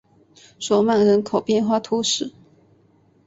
[0.57, 2.33] 索曼人口变化图示